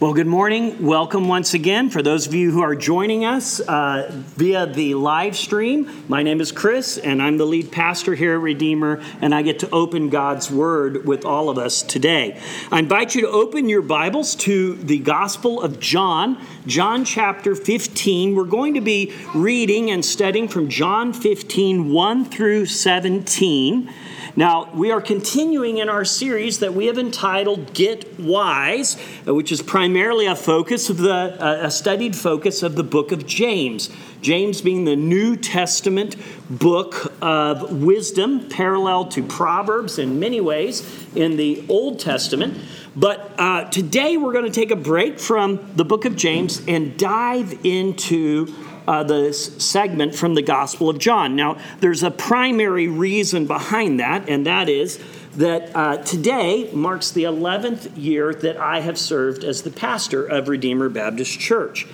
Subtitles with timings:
[0.00, 0.86] Well, good morning.
[0.86, 1.90] Welcome once again.
[1.90, 6.40] For those of you who are joining us uh, via the live stream, my name
[6.40, 10.08] is Chris, and I'm the lead pastor here at Redeemer, and I get to open
[10.08, 12.40] God's Word with all of us today.
[12.72, 18.34] I invite you to open your Bibles to the Gospel of John, John chapter 15.
[18.34, 23.92] We're going to be reading and studying from John 15, 1 through 17.
[24.36, 29.50] Now, we are continuing in our series that we have entitled Get Wise, uh, which
[29.50, 33.90] is primarily a focus of the uh, a studied focus of the book of James.
[34.22, 36.14] James being the New Testament
[36.48, 42.58] book of wisdom, parallel to Proverbs in many ways in the Old Testament.
[42.94, 46.98] But uh, today we're going to take a break from the book of James and
[46.98, 48.54] dive into
[48.86, 51.36] uh, the segment from the Gospel of John.
[51.36, 55.02] Now, there's a primary reason behind that, and that is
[55.36, 60.48] that uh, today marks the 11th year that I have served as the pastor of
[60.48, 61.86] Redeemer Baptist Church.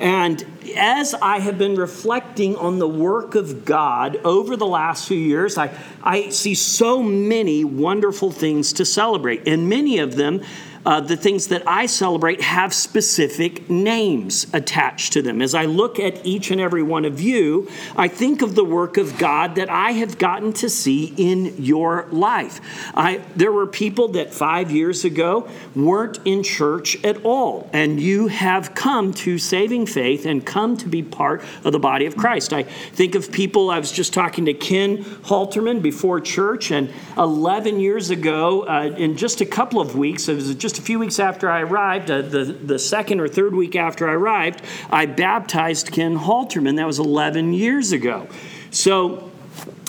[0.00, 0.44] And
[0.76, 5.58] as I have been reflecting on the work of God over the last few years,
[5.58, 10.42] I, I see so many wonderful things to celebrate, and many of them
[10.86, 15.42] uh, the things that I celebrate have specific names attached to them.
[15.42, 18.96] As I look at each and every one of you, I think of the work
[18.96, 22.60] of God that I have gotten to see in your life.
[22.94, 28.28] I, there were people that five years ago weren't in church at all, and you
[28.28, 32.52] have come to saving faith and come to be part of the body of Christ.
[32.52, 37.80] I think of people, I was just talking to Ken Halterman before church, and 11
[37.80, 41.00] years ago, uh, in just a couple of weeks, it was just just a few
[41.00, 45.06] weeks after I arrived, uh, the, the second or third week after I arrived, I
[45.06, 46.76] baptized Ken Halterman.
[46.76, 48.28] That was 11 years ago.
[48.70, 49.29] So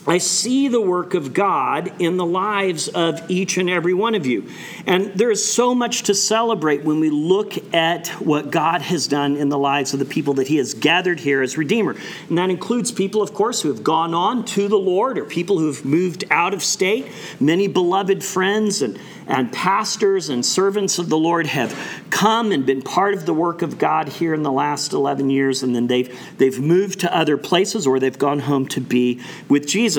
[0.08, 4.26] I see the work of God in the lives of each and every one of
[4.26, 4.50] you.
[4.88, 9.38] And there is so much to celebrate when we look at what God has done
[9.38, 11.96] in the lives of the people that He has gathered here as Redeemer.
[12.30, 15.60] And that includes people, of course, who have gone on to the Lord or people
[15.60, 17.08] who have moved out of state,
[17.40, 21.78] many beloved friends and and pastors and servants of the Lord have
[22.10, 25.64] come and been part of the work of God here in the last 11 years,
[25.64, 29.68] and then they've, they've moved to other places or they've gone home to be with
[29.68, 29.91] Jesus.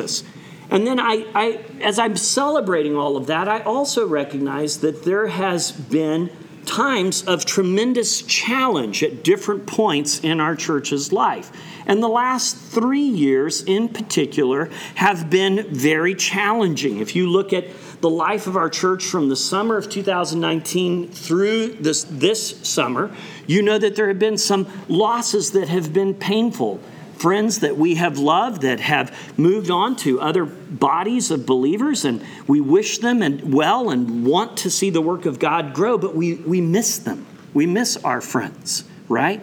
[0.71, 5.27] And then I, I, as I'm celebrating all of that, I also recognize that there
[5.27, 6.31] has been
[6.65, 11.51] times of tremendous challenge at different points in our church's life.
[11.87, 16.99] And the last three years in particular have been very challenging.
[16.99, 17.67] If you look at
[18.01, 23.15] the life of our church from the summer of 2019 through this, this summer,
[23.47, 26.81] you know that there have been some losses that have been painful.
[27.23, 32.21] Friends that we have loved that have moved on to other bodies of believers, and
[32.49, 36.17] we wish them and well and want to see the work of God grow, but
[36.17, 37.25] we, we miss them.
[37.55, 39.41] We miss our friends, right?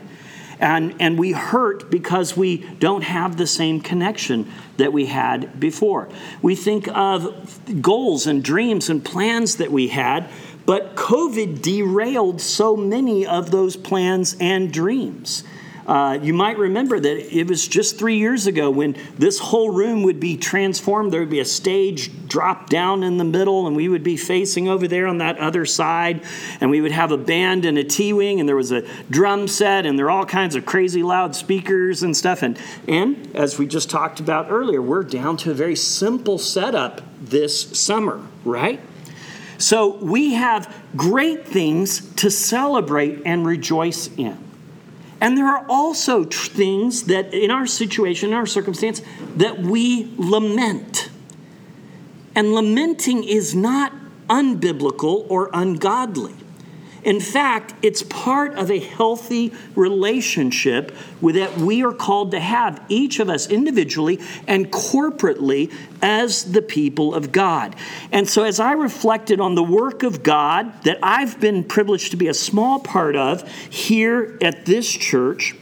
[0.60, 6.10] And, and we hurt because we don't have the same connection that we had before.
[6.42, 10.30] We think of goals and dreams and plans that we had,
[10.66, 15.46] but COVID derailed so many of those plans and dreams.
[15.90, 20.04] Uh, you might remember that it was just three years ago when this whole room
[20.04, 21.12] would be transformed.
[21.12, 24.70] There would be a stage drop down in the middle, and we would be facing
[24.70, 26.22] over there on that other side.
[26.62, 29.48] And we would have a band and a T wing, and there was a drum
[29.48, 32.44] set, and there are all kinds of crazy loud speakers and stuff.
[32.44, 37.02] And, and as we just talked about earlier, we're down to a very simple setup
[37.20, 38.80] this summer, right?
[39.58, 44.49] So we have great things to celebrate and rejoice in.
[45.22, 49.02] And there are also things that, in our situation, in our circumstance,
[49.36, 51.10] that we lament.
[52.36, 53.94] And lamenting is not
[54.30, 56.36] unbiblical or ungodly.
[57.04, 63.20] In fact, it's part of a healthy relationship that we are called to have, each
[63.20, 65.72] of us individually and corporately,
[66.02, 67.76] as the people of God.
[68.12, 72.18] And so, as I reflected on the work of God that I've been privileged to
[72.18, 75.56] be a small part of here at this church,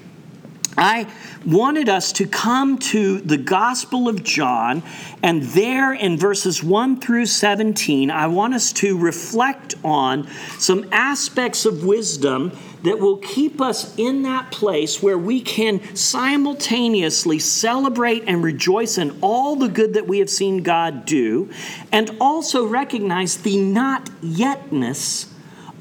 [0.77, 1.11] I
[1.43, 4.83] wanted us to come to the Gospel of John,
[5.23, 10.27] and there in verses 1 through 17, I want us to reflect on
[10.59, 12.51] some aspects of wisdom
[12.83, 19.17] that will keep us in that place where we can simultaneously celebrate and rejoice in
[19.21, 21.49] all the good that we have seen God do,
[21.91, 25.27] and also recognize the not yetness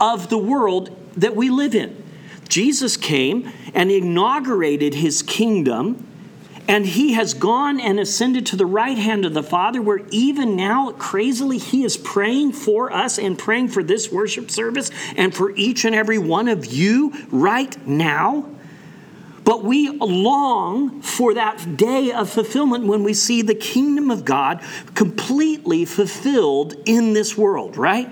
[0.00, 2.05] of the world that we live in.
[2.48, 6.06] Jesus came and inaugurated his kingdom,
[6.68, 10.56] And he has gone and ascended to the right hand of the Father, where even
[10.56, 15.52] now, crazily, he is praying for us and praying for this worship service and for
[15.52, 18.48] each and every one of you right now.
[19.44, 24.60] But we long for that day of fulfillment when we see the kingdom of God
[24.94, 28.08] completely fulfilled in this world, right?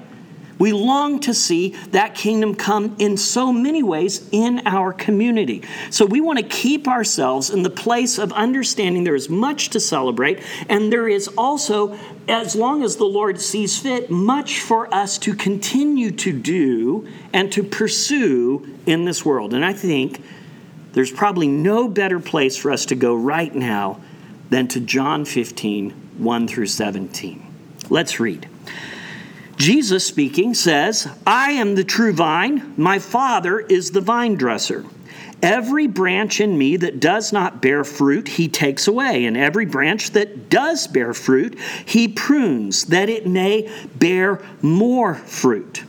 [0.59, 5.62] We long to see that kingdom come in so many ways in our community.
[5.91, 9.81] So we want to keep ourselves in the place of understanding there is much to
[9.81, 11.99] celebrate, and there is also,
[12.29, 17.51] as long as the Lord sees fit, much for us to continue to do and
[17.53, 19.55] to pursue in this world.
[19.55, 20.23] And I think
[20.93, 24.01] there's probably no better place for us to go right now
[24.51, 27.55] than to John 15, 1 through 17.
[27.91, 28.49] Let's read.
[29.56, 34.85] Jesus speaking says, I am the true vine, my Father is the vine dresser.
[35.43, 40.12] Every branch in me that does not bear fruit, he takes away, and every branch
[40.12, 45.85] that does bear fruit, he prunes, that it may bear more fruit.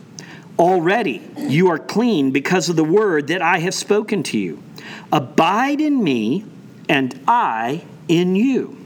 [0.58, 4.62] Already you are clean because of the word that I have spoken to you.
[5.10, 6.44] Abide in me,
[6.88, 8.85] and I in you.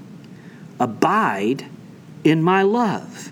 [0.81, 1.67] Abide
[2.23, 3.31] in my love.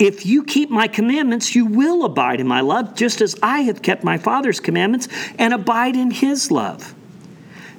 [0.00, 3.82] If you keep my commandments, you will abide in my love, just as I have
[3.82, 5.06] kept my Father's commandments
[5.38, 6.92] and abide in his love.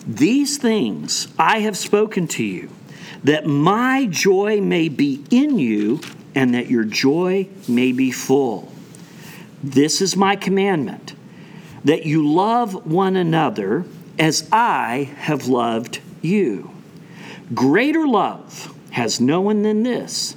[0.07, 2.69] These things I have spoken to you,
[3.25, 5.99] that my joy may be in you
[6.33, 8.71] and that your joy may be full.
[9.61, 11.13] This is my commandment
[11.83, 13.83] that you love one another
[14.17, 16.71] as I have loved you.
[17.53, 20.35] Greater love has no one than this,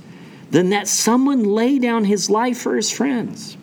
[0.51, 3.57] than that someone lay down his life for his friends.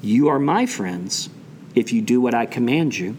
[0.00, 1.28] You are my friends
[1.74, 3.18] if you do what I command you.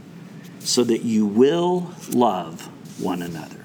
[0.63, 2.69] so that you will love
[3.01, 3.57] one another.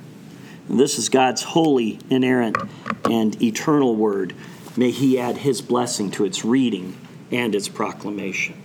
[0.68, 2.56] And this is God's holy, inerrant,
[3.04, 4.34] and eternal word.
[4.76, 6.96] May He add His blessing to its reading
[7.30, 8.60] and its proclamation.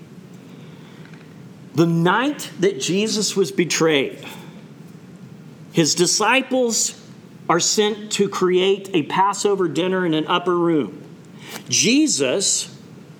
[1.73, 4.25] The night that Jesus was betrayed,
[5.71, 6.99] his disciples
[7.49, 11.01] are sent to create a Passover dinner in an upper room.
[11.69, 12.70] Jesus,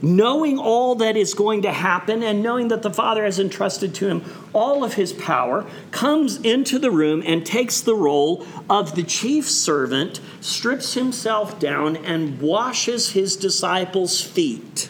[0.01, 4.07] knowing all that is going to happen and knowing that the Father has entrusted to
[4.07, 9.03] him all of his power, comes into the room and takes the role of the
[9.03, 14.89] chief servant, strips himself down, and washes his disciples' feet.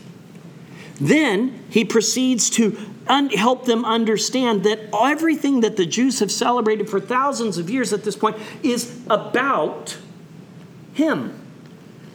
[1.00, 2.78] Then he proceeds to
[3.08, 7.92] un- help them understand that everything that the Jews have celebrated for thousands of years
[7.92, 9.98] at this point is about
[10.94, 11.41] him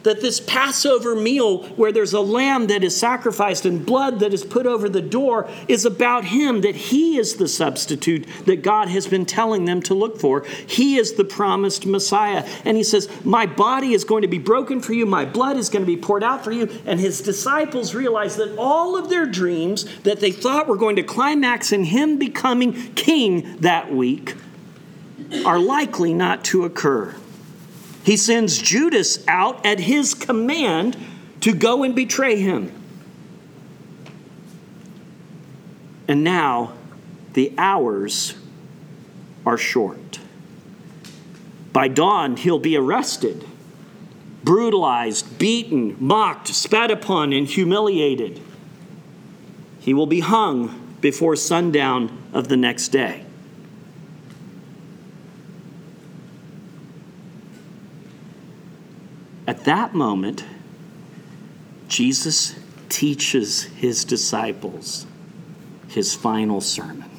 [0.07, 4.45] that this Passover meal, where there's a lamb that is sacrificed and blood that is
[4.45, 9.05] put over the door, is about him, that he is the substitute that God has
[9.05, 10.45] been telling them to look for.
[10.65, 12.47] He is the promised Messiah.
[12.63, 15.67] And he says, My body is going to be broken for you, my blood is
[15.67, 16.69] going to be poured out for you.
[16.85, 21.03] And his disciples realize that all of their dreams that they thought were going to
[21.03, 24.35] climax in him becoming king that week
[25.45, 27.13] are likely not to occur.
[28.07, 30.95] He sends Judas out at his command
[31.41, 32.71] to go and betray him.
[36.07, 36.71] And now
[37.33, 38.35] the hours
[39.45, 40.21] are short.
[41.73, 43.43] By dawn, he'll be arrested,
[44.41, 48.39] brutalized, beaten, mocked, spat upon, and humiliated.
[49.79, 53.26] he will be hung before sundown of the next day.
[59.57, 60.43] At that moment,
[61.87, 62.55] Jesus
[62.89, 65.07] teaches his disciples
[65.87, 67.09] his final sermon.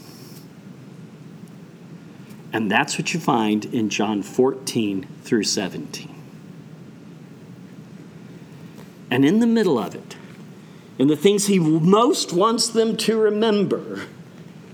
[2.53, 6.15] And that's what you find in John 14 through 17.
[9.11, 10.17] And in the middle of it,
[10.97, 14.03] in the things he most wants them to remember,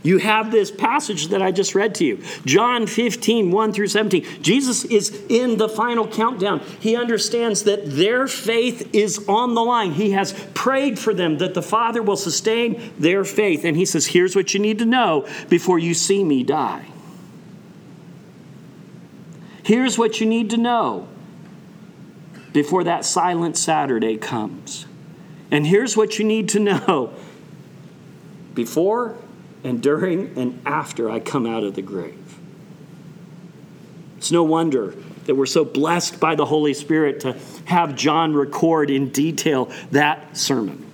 [0.05, 4.43] you have this passage that I just read to you John 15, 1 through 17.
[4.43, 6.61] Jesus is in the final countdown.
[6.79, 9.93] He understands that their faith is on the line.
[9.93, 13.65] He has prayed for them that the Father will sustain their faith.
[13.65, 16.85] And he says, Here's what you need to know before you see me die.
[19.65, 21.09] Here's what you need to know
[22.53, 24.85] before that silent Saturday comes.
[25.51, 27.15] And here's what you need to know
[28.53, 29.17] before
[29.65, 32.39] and during and after I come out of the grave.
[34.19, 34.95] It's no wonder
[35.25, 40.37] that we're so blessed by the Holy Spirit to have John record in detail that
[40.37, 40.85] sermon.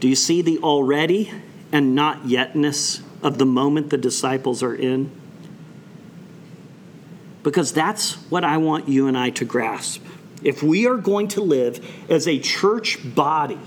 [0.00, 1.32] Do you see the already
[1.70, 5.10] and not yetness of the moment the disciples are in?
[7.42, 10.04] Because that's what I want you and I to grasp.
[10.42, 13.58] If we are going to live as a church body,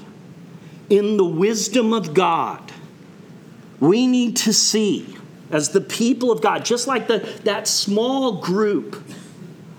[0.90, 2.72] in the wisdom of God,
[3.80, 5.16] we need to see
[5.52, 9.04] as the people of God, just like the, that small group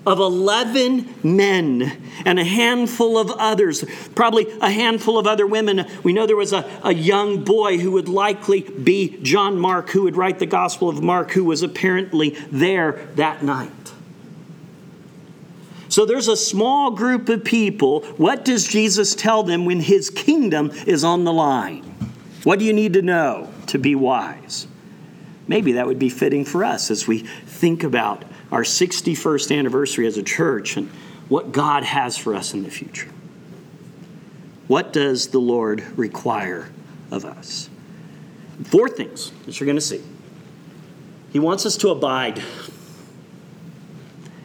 [0.07, 3.85] of 11 men and a handful of others,
[4.15, 5.85] probably a handful of other women.
[6.05, 10.03] We know there was a, a young boy who would likely be John Mark, who
[10.03, 13.73] would write the Gospel of Mark, who was apparently there that night.
[15.97, 18.03] So there's a small group of people.
[18.19, 21.85] What does Jesus tell them when his kingdom is on the line?
[22.45, 24.67] What do you need to know to be wise?
[25.49, 30.19] Maybe that would be fitting for us as we think about our 61st anniversary as
[30.19, 30.91] a church and
[31.31, 33.09] what God has for us in the future.
[34.67, 36.69] What does the Lord require
[37.11, 37.71] of us?
[38.65, 40.03] Four things that you're going to see.
[41.33, 42.43] He wants us to abide.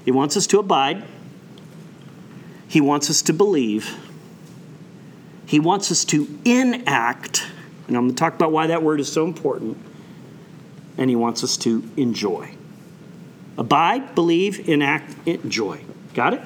[0.06, 1.04] He wants us to abide.
[2.72, 3.98] He wants us to believe.
[5.46, 7.46] He wants us to enact.
[7.90, 9.78] And I'm going to talk about why that word is so important.
[10.98, 12.56] And He wants us to enjoy.
[13.58, 15.84] Abide, believe, enact, enjoy.
[16.14, 16.42] Got it?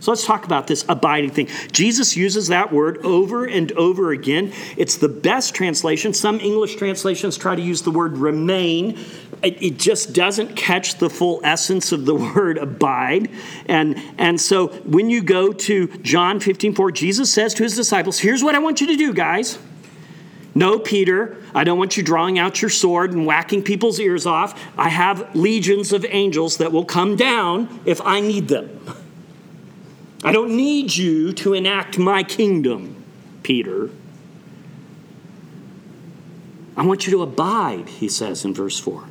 [0.00, 1.48] So let's talk about this abiding thing.
[1.72, 4.52] Jesus uses that word over and over again.
[4.78, 6.14] It's the best translation.
[6.14, 8.98] Some English translations try to use the word remain.
[9.42, 13.30] It, just doesn't catch the full essence of the word abide.
[13.66, 18.18] And, and so when you go to John 15 4, Jesus says to his disciples,
[18.18, 19.58] Here's what I want you to do, guys.
[20.54, 24.60] No, Peter, I don't want you drawing out your sword and whacking people's ears off.
[24.76, 28.80] I have legions of angels that will come down if I need them.
[30.22, 33.02] I don't need you to enact my kingdom,
[33.42, 33.90] Peter.
[36.76, 39.04] I want you to abide, he says in verse 4.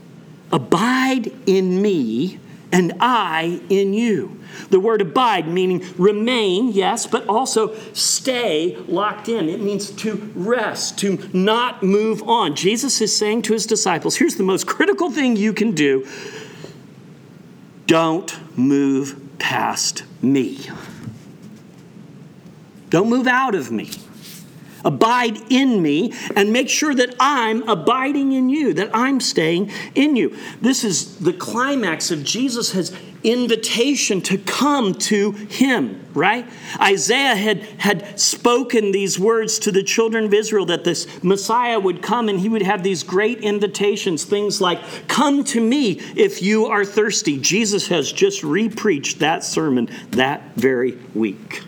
[0.52, 2.40] Abide in me,
[2.72, 4.40] and I in you.
[4.70, 9.50] The word abide meaning remain, yes, but also stay locked in.
[9.50, 12.56] It means to rest, to not move on.
[12.56, 16.08] Jesus is saying to his disciples here's the most critical thing you can do
[17.88, 20.60] don't move past me.
[22.90, 23.92] Don't move out of me.
[24.86, 30.16] Abide in me and make sure that I'm abiding in you, that I'm staying in
[30.16, 30.38] you.
[30.62, 32.92] This is the climax of Jesus'
[33.24, 36.48] invitation to come to him, right?
[36.80, 42.02] Isaiah had, had spoken these words to the children of Israel that this Messiah would
[42.02, 46.68] come and he would have these great invitations, things like, Come to me if you
[46.68, 47.38] are thirsty.
[47.38, 51.64] Jesus has just repreached that sermon that very week.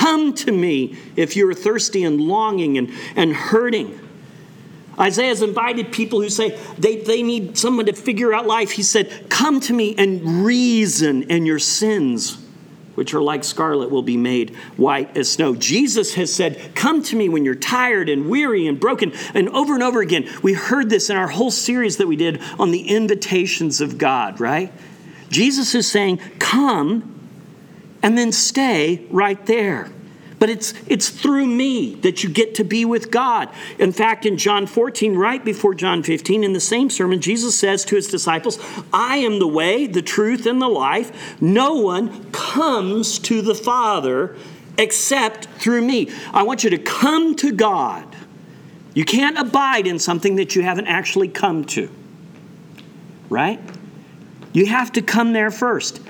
[0.00, 4.00] Come to me if you're thirsty and longing and, and hurting.
[4.98, 8.70] Isaiah's invited people who say they, they need someone to figure out life.
[8.70, 12.42] He said, Come to me and reason, and your sins,
[12.94, 15.54] which are like scarlet, will be made white as snow.
[15.54, 19.12] Jesus has said, Come to me when you're tired and weary and broken.
[19.34, 22.40] And over and over again, we heard this in our whole series that we did
[22.58, 24.72] on the invitations of God, right?
[25.28, 27.19] Jesus is saying, Come
[28.02, 29.90] and then stay right there.
[30.40, 33.50] But it's, it's through me that you get to be with God.
[33.78, 37.84] In fact, in John 14, right before John 15, in the same sermon, Jesus says
[37.84, 38.58] to his disciples,
[38.90, 41.42] I am the way, the truth, and the life.
[41.42, 44.34] No one comes to the Father
[44.78, 46.10] except through me.
[46.32, 48.16] I want you to come to God.
[48.94, 51.90] You can't abide in something that you haven't actually come to.
[53.28, 53.60] Right?
[54.54, 56.00] You have to come there first.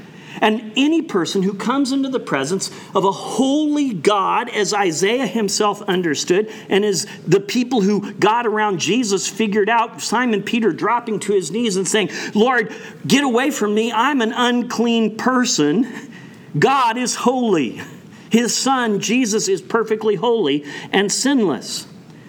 [0.41, 5.83] And any person who comes into the presence of a holy God, as Isaiah himself
[5.83, 11.33] understood, and as the people who got around Jesus figured out, Simon Peter dropping to
[11.33, 12.75] his knees and saying, Lord,
[13.07, 16.11] get away from me, I'm an unclean person.
[16.59, 17.83] God is holy.
[18.31, 21.87] His son, Jesus, is perfectly holy and sinless.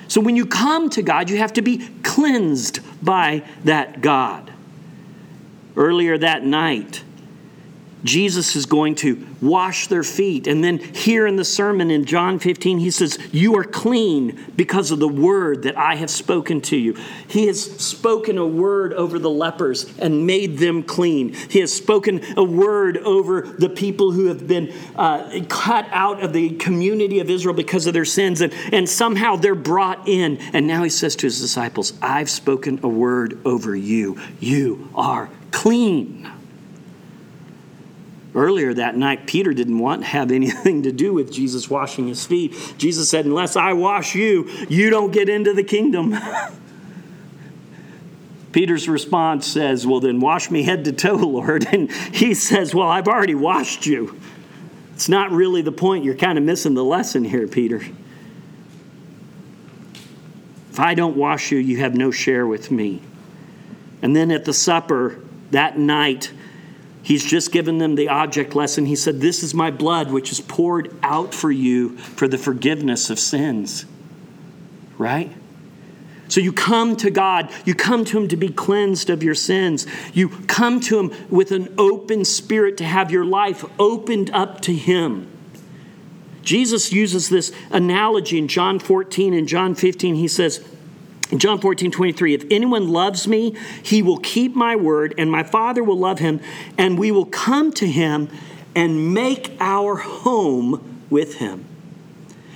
[0.08, 4.52] So when you come to God, you have to be cleansed by that God.
[5.78, 7.04] Earlier that night,
[8.04, 10.48] Jesus is going to wash their feet.
[10.48, 14.92] And then here in the sermon in John 15, he says, You are clean because
[14.92, 16.98] of the word that I have spoken to you.
[17.28, 21.34] He has spoken a word over the lepers and made them clean.
[21.34, 26.34] He has spoken a word over the people who have been uh, cut out of
[26.34, 30.38] the community of Israel because of their sins, and, and somehow they're brought in.
[30.54, 34.20] And now he says to his disciples, I've spoken a word over you.
[34.40, 36.30] You are clean.
[38.34, 42.26] Earlier that night, Peter didn't want to have anything to do with Jesus washing his
[42.26, 42.76] feet.
[42.78, 46.16] Jesus said, Unless I wash you, you don't get into the kingdom.
[48.52, 51.68] Peter's response says, Well, then wash me head to toe, Lord.
[51.72, 54.20] And he says, Well, I've already washed you.
[54.94, 56.06] It's not really the point.
[56.06, 57.82] You're kind of missing the lesson here, Peter.
[60.70, 63.02] If I don't wash you, you have no share with me.
[64.02, 65.20] And then at the supper
[65.52, 66.32] that night,
[67.04, 68.86] He's just given them the object lesson.
[68.86, 73.10] He said, This is my blood, which is poured out for you for the forgiveness
[73.10, 73.86] of sins.
[74.98, 75.32] Right?
[76.28, 79.86] So you come to God, you come to Him to be cleansed of your sins.
[80.14, 84.74] You come to Him with an open spirit to have your life opened up to
[84.74, 85.28] Him.
[86.44, 90.16] Jesus uses this analogy in John 14 and John 15.
[90.16, 90.66] He says,
[91.38, 95.84] John 14, 23, if anyone loves me, he will keep my word, and my Father
[95.84, 96.42] will love him,
[96.78, 98.30] and we will come to him
[98.76, 101.66] and make our home with him.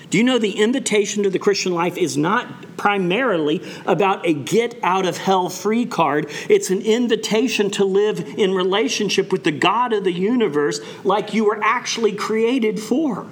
[0.10, 4.78] Do you know the invitation to the Christian life is not primarily about a get
[4.84, 6.30] out of hell free card?
[6.50, 11.46] It's an invitation to live in relationship with the God of the universe like you
[11.46, 13.28] were actually created for.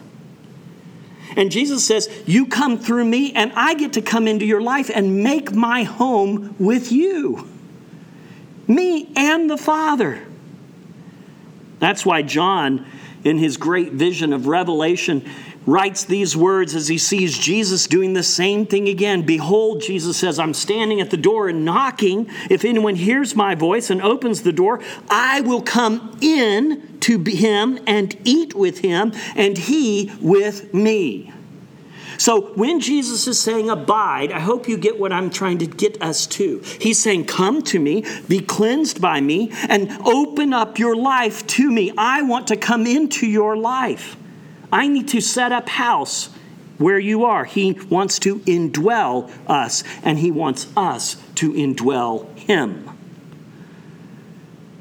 [1.36, 4.90] And Jesus says, You come through me, and I get to come into your life
[4.94, 7.48] and make my home with you.
[8.68, 10.26] Me and the Father.
[11.80, 12.86] That's why John,
[13.24, 15.30] in his great vision of Revelation,
[15.66, 19.24] writes these words as he sees Jesus doing the same thing again.
[19.24, 22.30] Behold, Jesus says, I'm standing at the door and knocking.
[22.50, 27.36] If anyone hears my voice and opens the door, I will come in to be
[27.36, 31.32] him and eat with him, and he with me.
[32.18, 36.02] So when Jesus is saying abide, I hope you get what I'm trying to get
[36.02, 36.60] us to.
[36.80, 41.70] He's saying, Come to me, be cleansed by me, and open up your life to
[41.70, 41.92] me.
[41.98, 44.16] I want to come into your life.
[44.72, 46.30] I need to set up house
[46.78, 47.46] where you are.
[47.46, 52.93] He wants to indwell us, and He wants us to indwell Him.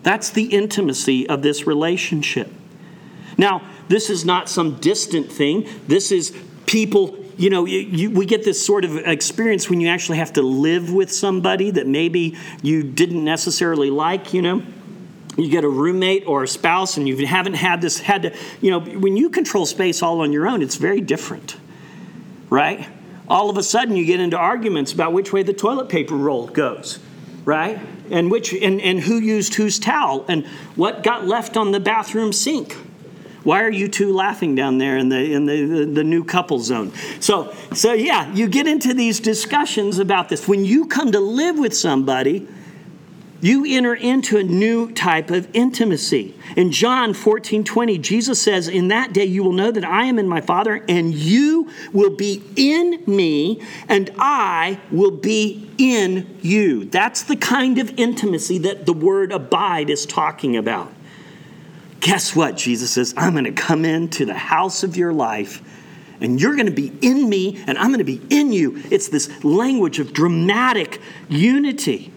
[0.02, 2.50] That's the intimacy of this relationship.
[3.38, 5.68] Now, this is not some distant thing.
[5.86, 6.36] This is
[6.66, 10.32] people, you know, you, you, we get this sort of experience when you actually have
[10.34, 14.62] to live with somebody that maybe you didn't necessarily like, you know
[15.36, 18.70] you get a roommate or a spouse and you haven't had this had to you
[18.70, 21.56] know when you control space all on your own it's very different
[22.50, 22.86] right
[23.28, 26.46] all of a sudden you get into arguments about which way the toilet paper roll
[26.46, 26.98] goes
[27.44, 27.80] right
[28.12, 30.46] and which and, and who used whose towel and
[30.77, 32.77] what got left on the bathroom sink.
[33.42, 36.61] Why are you two laughing down there in the in the, the, the new couple
[36.61, 36.92] zone?
[37.18, 40.46] So so yeah you get into these discussions about this.
[40.46, 42.46] When you come to live with somebody
[43.42, 46.35] you enter into a new type of intimacy.
[46.57, 50.18] In John 14 20, Jesus says, In that day you will know that I am
[50.20, 56.85] in my Father, and you will be in me, and I will be in you.
[56.85, 60.92] That's the kind of intimacy that the word abide is talking about.
[61.98, 62.57] Guess what?
[62.57, 65.62] Jesus says, I'm going to come into the house of your life
[66.20, 68.81] and you're going to be in me and I'm going to be in you.
[68.90, 72.12] It's this language of dramatic unity.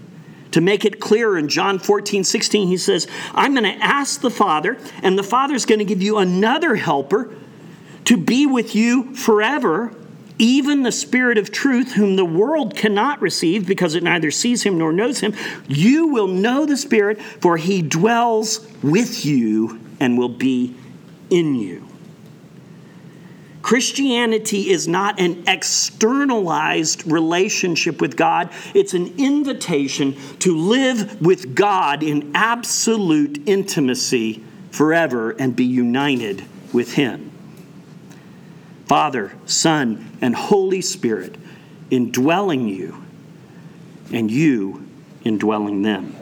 [0.55, 4.31] To make it clear, in John 14, 16, he says, I'm going to ask the
[4.31, 7.35] Father, and the Father's going to give you another helper
[8.05, 9.93] to be with you forever,
[10.39, 14.77] even the Spirit of truth, whom the world cannot receive because it neither sees him
[14.77, 15.33] nor knows him.
[15.67, 20.73] You will know the Spirit, for he dwells with you and will be
[21.29, 21.85] in you.
[23.65, 32.03] Christianity is not an externalized relationship with God, it's an invitation to live with God
[32.03, 37.31] in absolute intimacy forever and be united with Him.
[38.85, 41.35] Father, Son, and Holy Spirit
[41.89, 43.03] indwelling you,
[44.13, 44.87] and you
[45.23, 46.15] indwelling them.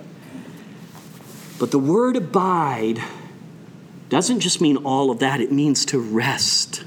[1.60, 3.04] But the word abide
[4.08, 6.86] doesn't just mean all of that, it means to rest,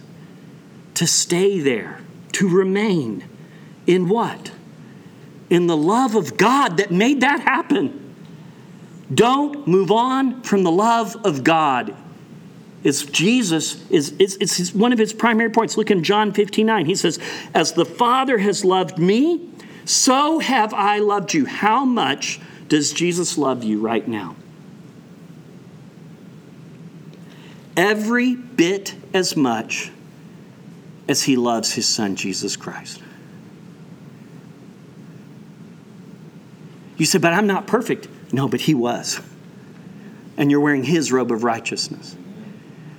[0.97, 2.01] to stay there,
[2.33, 3.25] to remain.
[3.87, 4.51] In what?
[5.49, 8.15] In the love of God that made that happen.
[9.13, 11.95] Don't move on from the love of God.
[12.83, 15.77] It's Jesus is it's, it's one of his primary points.
[15.77, 16.87] Look in John 15, 9.
[16.87, 17.19] He says,
[17.55, 19.49] As the Father has loved me,
[19.85, 21.47] so have I loved you.
[21.47, 24.37] How much does Jesus love you right now?
[27.77, 29.91] every bit as much
[31.09, 33.03] as he loves his son, Jesus Christ.
[36.97, 38.09] You said, but I'm not perfect.
[38.33, 39.21] No, but he was.
[40.37, 42.17] And you're wearing his robe of righteousness.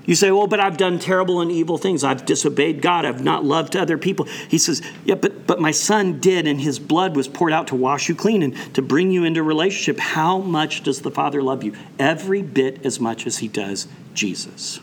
[0.05, 2.05] You say, well, but I've done terrible and evil things.
[2.05, 3.03] I've disobeyed God.
[3.03, 4.25] I've not loved other people.
[4.47, 7.75] He says, yeah, but, but my son did, and his blood was poured out to
[7.75, 9.99] wash you clean and to bring you into relationship.
[9.99, 11.73] How much does the Father love you?
[11.99, 14.79] Every bit as much as he does Jesus.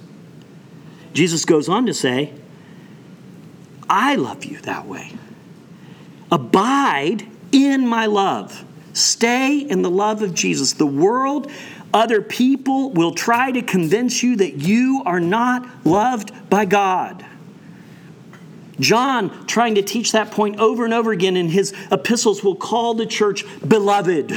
[1.15, 2.35] Jesus goes on to say,
[3.88, 5.12] I love you that way.
[6.31, 8.64] Abide in my love.
[8.92, 10.73] Stay in the love of Jesus.
[10.73, 11.51] The world,
[11.92, 17.25] other people will try to convince you that you are not loved by God.
[18.81, 22.94] John, trying to teach that point over and over again in his epistles, will call
[22.94, 24.37] the church beloved.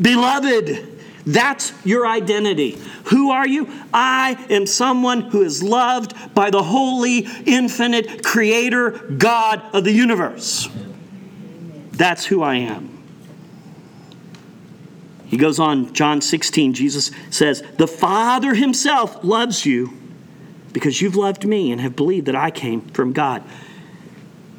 [0.00, 0.95] Beloved.
[1.26, 2.78] That's your identity.
[3.06, 3.68] Who are you?
[3.92, 10.68] I am someone who is loved by the holy, infinite creator God of the universe.
[11.90, 12.92] That's who I am.
[15.26, 19.92] He goes on, John 16, Jesus says, The Father Himself loves you
[20.72, 23.42] because you've loved me and have believed that I came from God.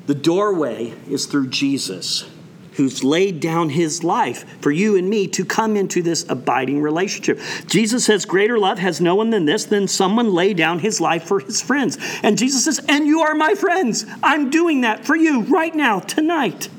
[0.08, 2.30] The doorway is through Jesus
[2.78, 7.40] who's laid down his life for you and me to come into this abiding relationship.
[7.66, 11.24] Jesus says, Greater love has no one than this, than someone lay down his life
[11.24, 11.98] for his friends.
[12.22, 14.06] And Jesus says, And you are my friends.
[14.22, 16.70] I'm doing that for you right now, tonight.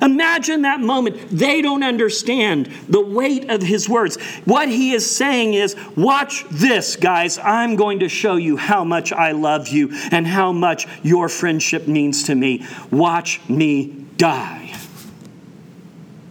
[0.00, 1.28] Imagine that moment.
[1.30, 4.16] They don't understand the weight of his words.
[4.46, 7.38] What he is saying is, Watch this, guys.
[7.38, 11.86] I'm going to show you how much I love you and how much your friendship
[11.86, 12.66] means to me.
[12.90, 14.61] Watch me die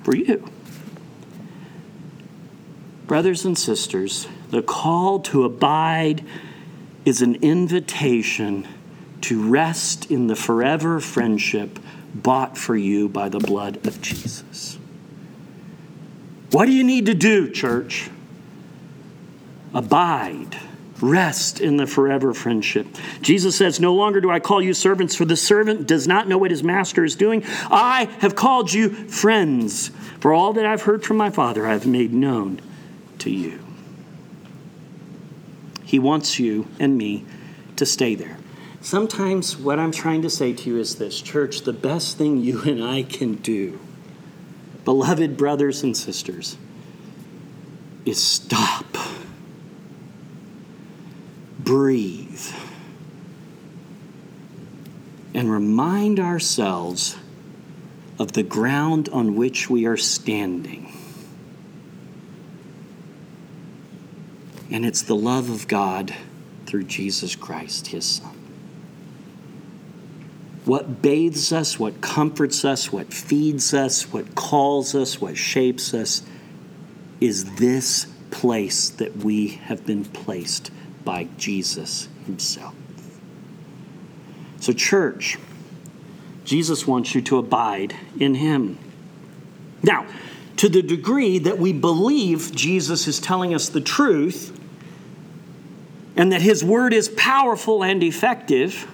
[0.03, 0.47] for you.
[3.07, 6.23] Brothers and sisters, the call to abide
[7.05, 8.67] is an invitation
[9.21, 11.79] to rest in the forever friendship
[12.13, 14.77] bought for you by the blood of Jesus.
[16.51, 18.09] What do you need to do, church?
[19.73, 20.57] Abide
[21.01, 22.85] Rest in the forever friendship.
[23.21, 26.37] Jesus says, No longer do I call you servants, for the servant does not know
[26.37, 27.43] what his master is doing.
[27.71, 31.87] I have called you friends, for all that I've heard from my Father I have
[31.87, 32.61] made known
[33.19, 33.59] to you.
[35.83, 37.25] He wants you and me
[37.77, 38.37] to stay there.
[38.79, 42.61] Sometimes what I'm trying to say to you is this church, the best thing you
[42.63, 43.79] and I can do,
[44.85, 46.57] beloved brothers and sisters,
[48.05, 48.85] is stop
[51.63, 52.45] breathe
[55.34, 57.17] and remind ourselves
[58.19, 60.93] of the ground on which we are standing.
[64.69, 66.15] And it's the love of God
[66.65, 68.38] through Jesus Christ, his Son.
[70.65, 76.21] What bathes us, what comforts us, what feeds us, what calls us, what shapes us
[77.19, 80.71] is this place that we have been placed
[81.03, 82.75] by Jesus himself.
[84.59, 85.37] So, church,
[86.45, 88.77] Jesus wants you to abide in him.
[89.83, 90.05] Now,
[90.57, 94.57] to the degree that we believe Jesus is telling us the truth
[96.15, 98.90] and that his word is powerful and effective,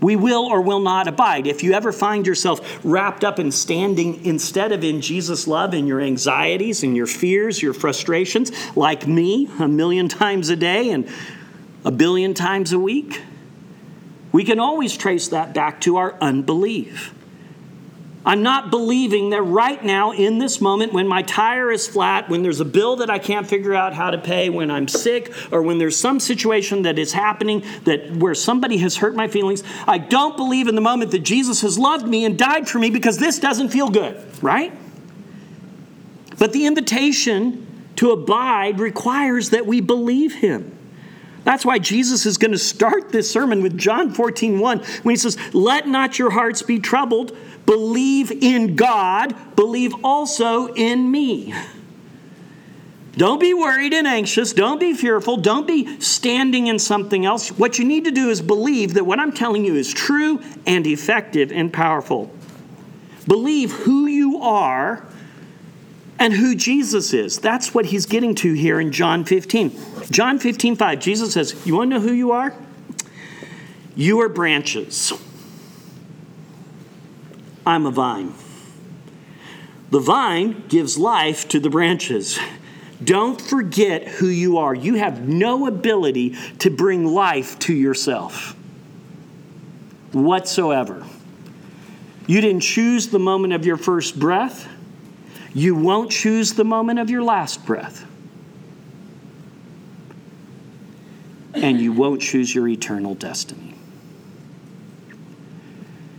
[0.00, 1.46] we will or will not abide.
[1.46, 5.86] If you ever find yourself wrapped up in standing instead of in Jesus' love in
[5.86, 11.08] your anxieties and your fears, your frustrations, like me a million times a day and
[11.84, 13.22] a billion times a week,
[14.30, 17.14] we can always trace that back to our unbelief.
[18.28, 22.42] I'm not believing that right now, in this moment, when my tire is flat, when
[22.42, 25.62] there's a bill that I can't figure out how to pay, when I'm sick, or
[25.62, 29.96] when there's some situation that is happening that where somebody has hurt my feelings, I
[29.96, 33.16] don't believe in the moment that Jesus has loved me and died for me because
[33.16, 34.74] this doesn't feel good, right?
[36.38, 40.77] But the invitation to abide requires that we believe him.
[41.48, 45.16] That's why Jesus is going to start this sermon with John 14, 1, when he
[45.16, 47.34] says, Let not your hearts be troubled.
[47.64, 51.54] Believe in God, believe also in me.
[53.12, 54.52] Don't be worried and anxious.
[54.52, 55.38] Don't be fearful.
[55.38, 57.48] Don't be standing in something else.
[57.48, 60.86] What you need to do is believe that what I'm telling you is true and
[60.86, 62.30] effective and powerful.
[63.26, 65.07] Believe who you are
[66.18, 67.38] and who Jesus is.
[67.38, 69.72] That's what he's getting to here in John 15.
[70.10, 72.54] John 15, 5, Jesus says, You want to know who you are?
[73.94, 75.12] You are branches.
[77.66, 78.32] I'm a vine.
[79.90, 82.38] The vine gives life to the branches.
[83.02, 84.74] Don't forget who you are.
[84.74, 88.56] You have no ability to bring life to yourself
[90.12, 91.06] whatsoever.
[92.26, 94.68] You didn't choose the moment of your first breath.
[95.54, 98.06] You won't choose the moment of your last breath.
[101.54, 103.74] And you won't choose your eternal destiny.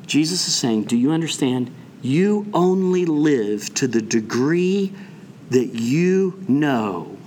[0.06, 1.74] Jesus is saying, Do you understand?
[2.02, 4.94] You only live to the degree
[5.50, 7.18] that you know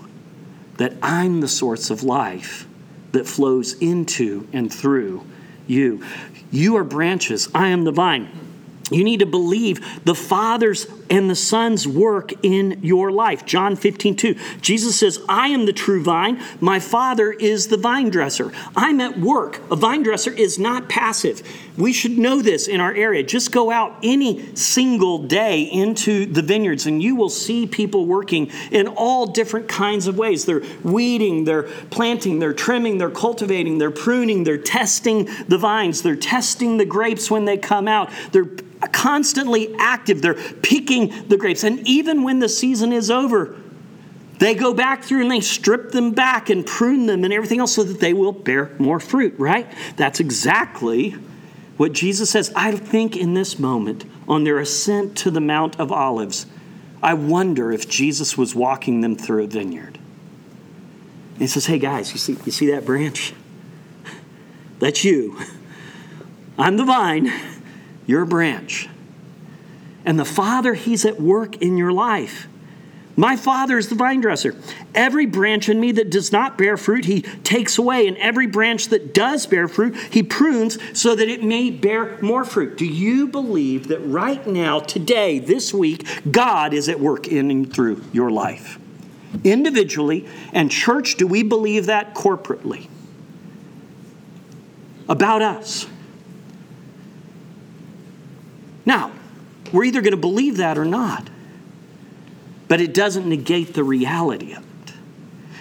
[0.78, 2.66] that I'm the source of life
[3.12, 5.24] that flows into and through
[5.66, 6.04] you.
[6.50, 8.28] You are branches, I am the vine.
[8.90, 13.44] You need to believe the Father's and the Son's work in your life.
[13.44, 14.34] John 15, 2.
[14.62, 16.42] Jesus says, I am the true vine.
[16.58, 18.50] My Father is the vine dresser.
[18.74, 19.60] I'm at work.
[19.70, 21.42] A vine dresser is not passive.
[21.76, 23.22] We should know this in our area.
[23.22, 28.50] Just go out any single day into the vineyards and you will see people working
[28.70, 30.46] in all different kinds of ways.
[30.46, 36.16] They're weeding, they're planting, they're trimming, they're cultivating, they're pruning, they're testing the vines, they're
[36.16, 38.10] testing the grapes when they come out.
[38.32, 38.48] They're
[38.88, 40.22] constantly active.
[40.22, 41.64] They're picking the grapes.
[41.64, 43.56] And even when the season is over,
[44.38, 47.74] they go back through and they strip them back and prune them and everything else
[47.74, 49.72] so that they will bear more fruit, right?
[49.96, 51.10] That's exactly
[51.76, 52.52] what Jesus says.
[52.56, 56.46] I think in this moment, on their ascent to the Mount of Olives,
[57.02, 59.98] I wonder if Jesus was walking them through a vineyard.
[61.34, 63.34] And he says, Hey guys, you see, you see that branch?
[64.78, 65.38] That's you.
[66.58, 67.32] I'm the vine.
[68.06, 68.88] You're a branch.
[70.04, 72.48] And the Father, He's at work in your life.
[73.14, 74.56] My Father is the vine dresser.
[74.94, 78.08] Every branch in me that does not bear fruit, He takes away.
[78.08, 82.44] And every branch that does bear fruit, He prunes so that it may bear more
[82.44, 82.78] fruit.
[82.78, 87.72] Do you believe that right now, today, this week, God is at work in and
[87.72, 88.78] through your life?
[89.44, 92.88] Individually and church, do we believe that corporately?
[95.08, 95.86] About us.
[98.86, 99.12] Now,
[99.72, 101.28] we're either going to believe that or not,
[102.68, 104.72] but it doesn't negate the reality of it.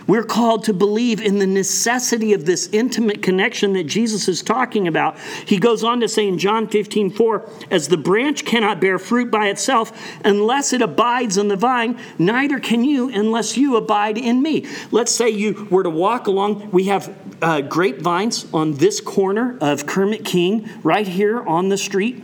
[0.08, 4.88] We're called to believe in the necessity of this intimate connection that Jesus is talking
[4.88, 5.18] about.
[5.46, 9.32] He goes on to say in John 15, 4, as the branch cannot bear fruit
[9.32, 9.94] by itself
[10.26, 14.68] unless it abides in the vine, neither can you unless you abide in me.
[14.92, 19.86] Let's say you were to walk along, we have uh, grapevines on this corner of
[19.86, 22.22] Kermit King, right here on the street.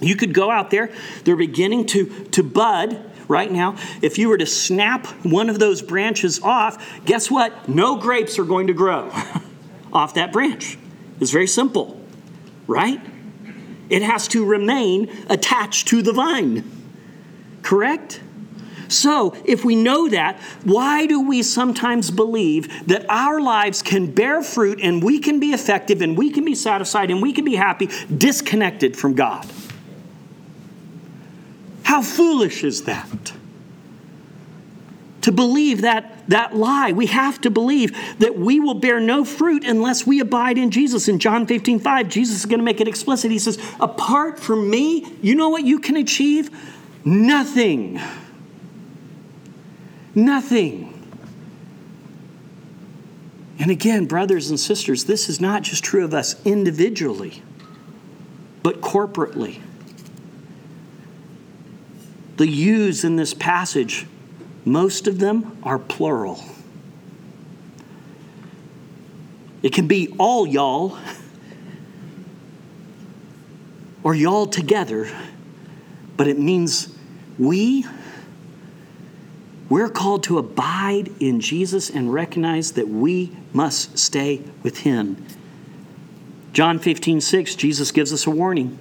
[0.00, 0.90] You could go out there,
[1.24, 3.76] they're beginning to, to bud right now.
[4.02, 7.68] If you were to snap one of those branches off, guess what?
[7.68, 9.10] No grapes are going to grow
[9.92, 10.78] off that branch.
[11.20, 12.00] It's very simple,
[12.66, 13.00] right?
[13.88, 16.64] It has to remain attached to the vine,
[17.62, 18.20] correct?
[18.88, 24.42] So, if we know that, why do we sometimes believe that our lives can bear
[24.42, 27.54] fruit and we can be effective and we can be satisfied and we can be
[27.54, 29.46] happy disconnected from God?
[31.90, 33.32] How foolish is that?
[35.22, 36.92] To believe that, that lie.
[36.92, 41.08] We have to believe that we will bear no fruit unless we abide in Jesus.
[41.08, 43.32] In John 15, 5, Jesus is going to make it explicit.
[43.32, 46.48] He says, Apart from me, you know what you can achieve?
[47.04, 48.00] Nothing.
[50.14, 50.94] Nothing.
[53.58, 57.42] And again, brothers and sisters, this is not just true of us individually,
[58.62, 59.60] but corporately
[62.40, 64.06] the yous in this passage,
[64.64, 66.42] most of them are plural.
[69.62, 70.96] It can be all y'all
[74.02, 75.10] or y'all together,
[76.16, 76.88] but it means
[77.38, 77.84] we
[79.68, 85.22] we're called to abide in Jesus and recognize that we must stay with him.
[86.54, 88.78] John 15, 6, Jesus gives us a warning.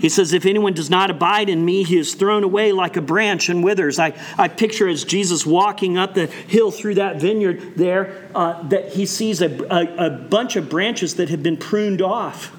[0.00, 3.02] He says, If anyone does not abide in me, he is thrown away like a
[3.02, 3.98] branch and withers.
[3.98, 8.92] I, I picture as Jesus walking up the hill through that vineyard there, uh, that
[8.94, 12.56] he sees a, a, a bunch of branches that have been pruned off.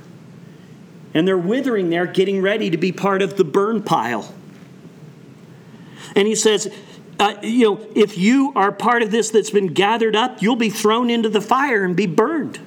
[1.14, 4.34] And they're withering there, getting ready to be part of the burn pile.
[6.16, 6.72] And he says,
[7.20, 10.70] uh, you know, if you are part of this that's been gathered up, you'll be
[10.70, 12.60] thrown into the fire and be burned.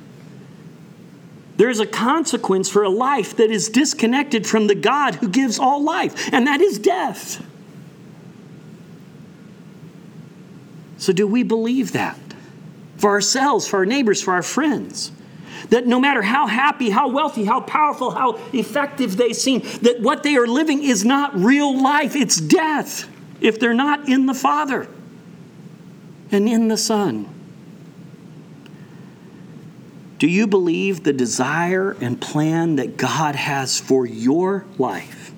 [1.57, 5.59] There is a consequence for a life that is disconnected from the God who gives
[5.59, 7.45] all life, and that is death.
[10.99, 12.19] So, do we believe that
[12.97, 15.12] for ourselves, for our neighbors, for our friends?
[15.71, 20.23] That no matter how happy, how wealthy, how powerful, how effective they seem, that what
[20.23, 23.09] they are living is not real life, it's death
[23.40, 24.88] if they're not in the Father
[26.31, 27.34] and in the Son.
[30.25, 35.33] Do you believe the desire and plan that God has for your life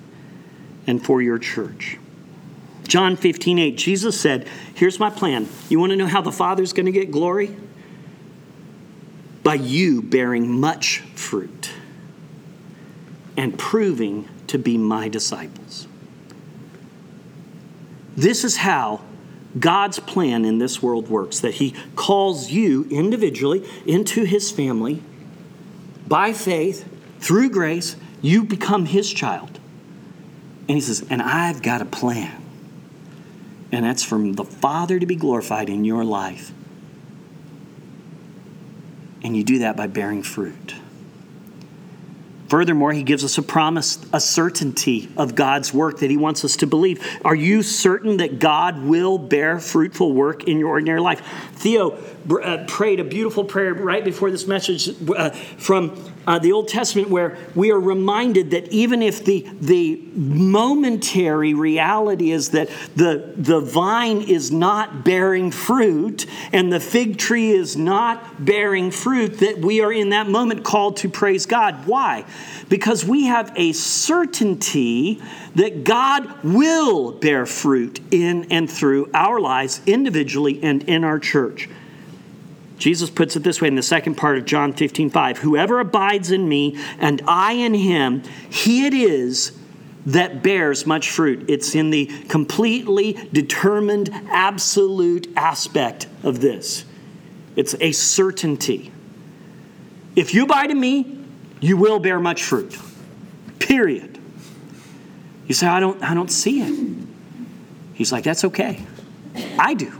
[0.87, 1.97] and for your church?
[2.87, 5.49] John 15, 8, Jesus said, Here's my plan.
[5.67, 7.53] You want to know how the Father's going to get glory?
[9.43, 11.73] By you bearing much fruit
[13.35, 15.85] and proving to be my disciples.
[18.15, 19.01] This is how
[19.59, 25.01] God's plan in this world works that He calls you individually into His family
[26.07, 26.87] by faith,
[27.19, 29.59] through grace, you become His child.
[30.67, 32.43] And He says, And I've got a plan.
[33.71, 36.51] And that's from the Father to be glorified in your life.
[39.23, 40.75] And you do that by bearing fruit.
[42.47, 46.55] Furthermore, he gives us a promise, a certainty of God's work that he wants us
[46.57, 47.03] to believe.
[47.25, 51.21] Are you certain that God will bear fruitful work in your ordinary life?
[51.53, 51.91] Theo
[52.41, 57.09] uh, prayed a beautiful prayer right before this message uh, from uh, the Old Testament
[57.09, 63.61] where we are reminded that even if the, the momentary reality is that the, the
[63.61, 69.79] vine is not bearing fruit and the fig tree is not bearing fruit, that we
[69.81, 71.87] are in that moment called to praise God.
[71.87, 72.25] Why?
[72.67, 75.21] Because we have a certainty
[75.55, 81.69] that God will bear fruit in and through our lives individually and in our church.
[82.77, 85.37] Jesus puts it this way in the second part of John 15, 5.
[85.39, 89.57] Whoever abides in me and I in him, he it is
[90.05, 91.49] that bears much fruit.
[91.49, 96.85] It's in the completely determined, absolute aspect of this.
[97.55, 98.91] It's a certainty.
[100.15, 101.25] If you abide in me,
[101.59, 102.77] you will bear much fruit.
[103.59, 104.17] Period.
[105.47, 107.07] You say, I don't, I don't see it.
[107.93, 108.85] He's like, that's okay.
[109.57, 109.91] I do.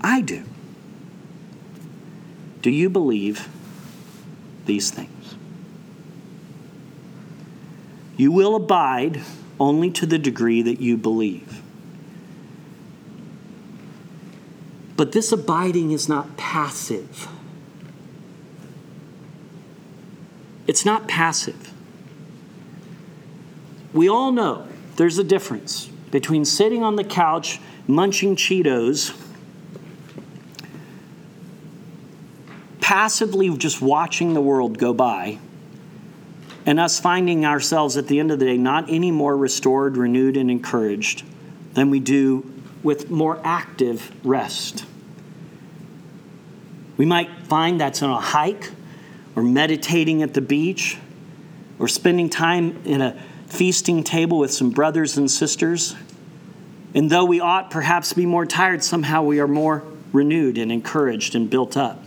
[0.00, 0.44] I do.
[2.62, 3.48] Do you believe
[4.66, 5.36] these things?
[8.16, 9.22] You will abide
[9.60, 11.62] only to the degree that you believe.
[14.96, 17.28] But this abiding is not passive.
[20.66, 21.72] It's not passive.
[23.92, 24.66] We all know
[24.96, 29.16] there's a difference between sitting on the couch munching Cheetos
[32.88, 35.38] passively just watching the world go by
[36.64, 40.38] and us finding ourselves at the end of the day not any more restored, renewed,
[40.38, 41.22] and encouraged
[41.74, 42.50] than we do
[42.82, 44.86] with more active rest.
[46.96, 48.70] We might find that's on a hike
[49.36, 50.96] or meditating at the beach
[51.78, 55.94] or spending time in a feasting table with some brothers and sisters.
[56.94, 61.34] And though we ought perhaps be more tired, somehow we are more renewed and encouraged
[61.34, 62.02] and built up.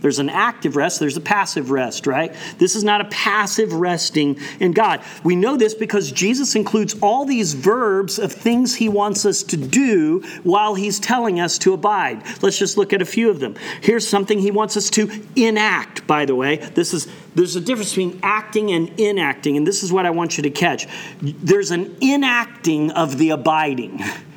[0.00, 2.34] There's an active rest, there's a passive rest, right?
[2.58, 5.02] This is not a passive resting in God.
[5.24, 9.56] We know this because Jesus includes all these verbs of things he wants us to
[9.56, 12.22] do while he's telling us to abide.
[12.42, 13.56] Let's just look at a few of them.
[13.80, 16.56] Here's something he wants us to enact, by the way.
[16.56, 20.36] This is there's a difference between acting and enacting, and this is what I want
[20.36, 20.88] you to catch.
[21.20, 24.02] There's an enacting of the abiding.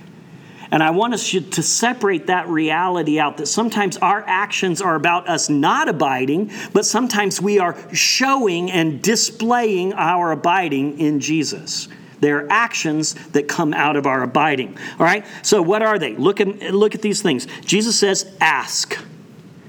[0.71, 5.27] And I want us to separate that reality out that sometimes our actions are about
[5.27, 11.89] us not abiding, but sometimes we are showing and displaying our abiding in Jesus.
[12.21, 14.77] They're actions that come out of our abiding.
[14.97, 15.25] All right?
[15.41, 16.15] So what are they?
[16.15, 17.47] Look at look at these things.
[17.65, 18.97] Jesus says, ask.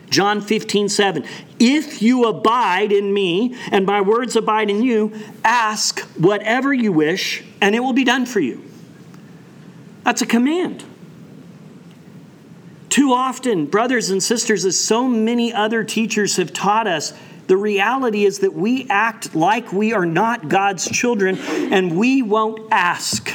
[0.08, 1.24] John 15, 7.
[1.58, 7.42] If you abide in me and my words abide in you, ask whatever you wish
[7.62, 8.62] and it will be done for you.
[10.04, 10.84] That's a command.
[12.92, 17.14] Too often, brothers and sisters, as so many other teachers have taught us,
[17.46, 22.70] the reality is that we act like we are not God's children and we won't
[22.70, 23.32] ask.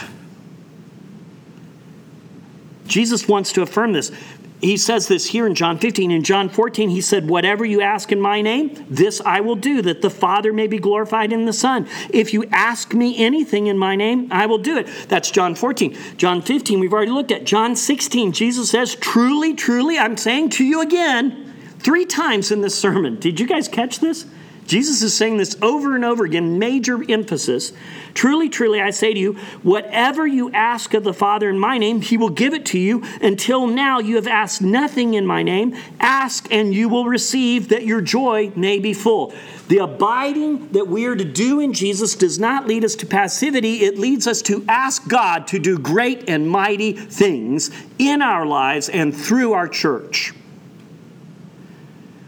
[2.85, 4.11] Jesus wants to affirm this.
[4.59, 6.09] He says this here in John 15.
[6.09, 9.83] In John 14, he said, Whatever you ask in my name, this I will do,
[9.83, 11.87] that the Father may be glorified in the Son.
[12.09, 14.87] If you ask me anything in my name, I will do it.
[15.09, 15.95] That's John 14.
[16.17, 17.43] John 15, we've already looked at.
[17.43, 22.77] John 16, Jesus says, Truly, truly, I'm saying to you again, three times in this
[22.77, 23.19] sermon.
[23.19, 24.25] Did you guys catch this?
[24.67, 27.71] Jesus is saying this over and over again, major emphasis.
[28.13, 32.01] Truly, truly, I say to you, whatever you ask of the Father in my name,
[32.01, 33.03] he will give it to you.
[33.21, 35.75] Until now, you have asked nothing in my name.
[35.99, 39.33] Ask and you will receive, that your joy may be full.
[39.69, 43.83] The abiding that we are to do in Jesus does not lead us to passivity,
[43.83, 48.89] it leads us to ask God to do great and mighty things in our lives
[48.89, 50.33] and through our church.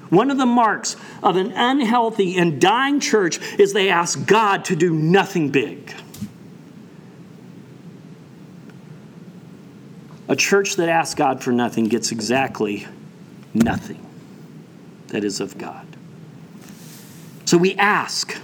[0.10, 4.76] One of the marks of an unhealthy and dying church is they ask God to
[4.76, 5.94] do nothing big.
[10.28, 12.88] A church that asks God for nothing gets exactly
[13.54, 14.06] nothing
[15.08, 15.88] that is of God.
[17.46, 18.38] So we ask.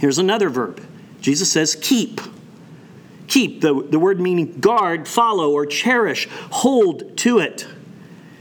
[0.00, 0.84] Here's another verb.
[1.20, 2.20] Jesus says, keep.
[3.28, 7.66] Keep, the, the word meaning guard, follow, or cherish, hold to it.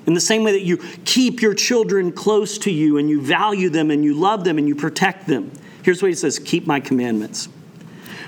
[0.08, 3.70] In the same way that you keep your children close to you and you value
[3.70, 5.52] them and you love them and you protect them.
[5.84, 7.50] Here's what he says Keep my commandments.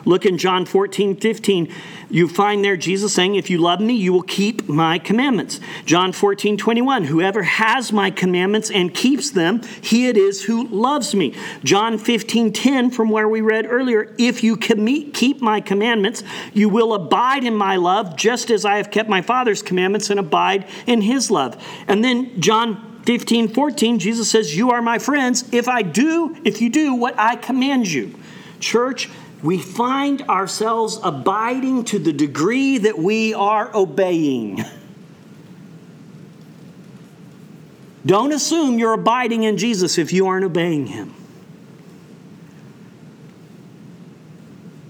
[0.10, 1.72] Look in John 14, 15.
[2.10, 5.60] You find there Jesus saying, If you love me, you will keep my commandments.
[5.86, 7.04] John 14, 21.
[7.04, 11.36] Whoever has my commandments and keeps them, he it is who loves me.
[11.64, 16.24] John 15, 10, from where we read earlier, If you keep my commandments,
[16.56, 20.20] you will abide in my love, just as I have kept my Father's commandments and
[20.20, 21.64] abide in his love.
[21.88, 26.64] And then John 15, 14, Jesus says, You are my friends if I do, if
[26.64, 28.16] you do what I command you.
[28.60, 29.08] Church,
[29.42, 34.64] we find ourselves abiding to the degree that we are obeying.
[38.06, 41.14] Don't assume you're abiding in Jesus if you aren't obeying Him.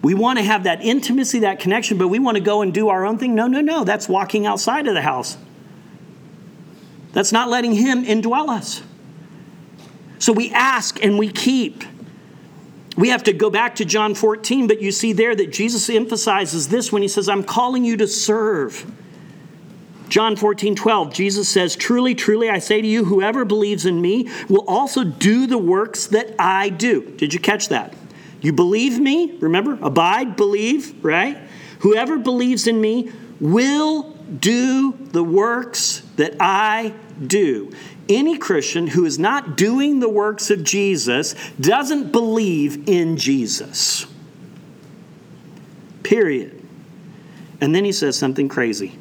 [0.02, 2.90] We want to have that intimacy, that connection, but we want to go and do
[2.90, 3.36] our own thing.
[3.36, 3.84] No, no, no.
[3.84, 5.38] That's walking outside of the house.
[7.12, 8.82] That's not letting Him indwell us.
[10.20, 11.84] So we ask and we keep.
[12.98, 16.68] We have to go back to John 14, but you see there that Jesus emphasizes
[16.68, 18.92] this when he says, I'm calling you to serve.
[20.10, 24.28] John 14, 12, Jesus says, Truly, truly, I say to you, whoever believes in me
[24.50, 27.02] will also do the works that I do.
[27.12, 27.94] Did you catch that?
[28.42, 29.78] You believe me, remember?
[29.82, 31.38] Abide, believe, right?
[31.80, 36.94] Whoever believes in me will do the works that I
[37.26, 37.72] do
[38.10, 44.06] any Christian who is not doing the works of Jesus doesn't believe in Jesus.
[46.04, 46.60] Period.
[47.62, 48.98] And then he says something crazy.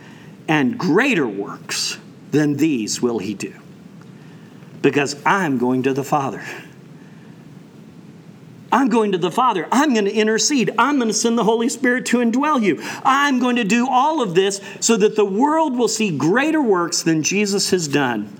[0.46, 1.98] And greater works
[2.30, 3.54] than these will he do.
[4.82, 6.44] Because I'm going to the Father.
[8.70, 9.66] I'm going to the Father.
[9.72, 10.70] I'm going to intercede.
[10.78, 12.78] I'm going to send the Holy Spirit to indwell you.
[13.04, 17.02] I'm going to do all of this so that the world will see greater works
[17.02, 18.30] than Jesus has done.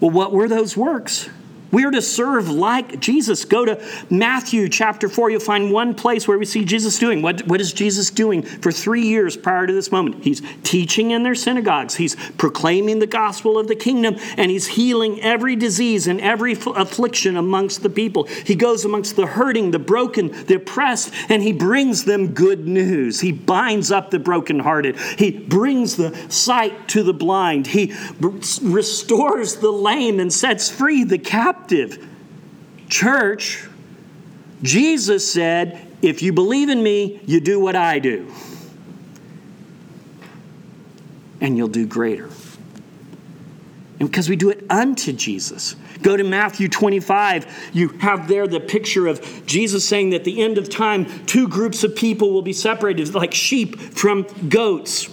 [0.00, 1.28] Well, what were those works?
[1.72, 3.44] We are to serve like Jesus.
[3.44, 5.30] Go to Matthew chapter 4.
[5.30, 7.22] You'll find one place where we see Jesus doing.
[7.22, 10.22] What, what is Jesus doing for three years prior to this moment?
[10.22, 15.20] He's teaching in their synagogues, he's proclaiming the gospel of the kingdom, and he's healing
[15.22, 18.24] every disease and every affliction amongst the people.
[18.24, 23.20] He goes amongst the hurting, the broken, the oppressed, and he brings them good news.
[23.20, 29.72] He binds up the brokenhearted, he brings the sight to the blind, he restores the
[29.72, 32.06] lame and sets free the captive captive.
[32.88, 33.66] Church,
[34.62, 38.32] Jesus said, if you believe in me, you do what I do.
[41.40, 42.30] And you'll do greater.
[43.98, 45.74] And because we do it unto Jesus.
[46.02, 47.70] Go to Matthew 25.
[47.72, 51.48] You have there the picture of Jesus saying that at the end of time, two
[51.48, 55.08] groups of people will be separated like sheep from goats,